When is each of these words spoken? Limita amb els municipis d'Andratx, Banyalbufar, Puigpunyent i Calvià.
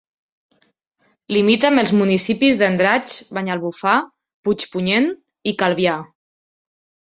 Limita 1.35 1.69
amb 1.69 1.81
els 1.81 1.93
municipis 1.99 2.57
d'Andratx, 2.63 3.19
Banyalbufar, 3.39 3.95
Puigpunyent 4.49 5.09
i 5.53 5.57
Calvià. 5.63 5.97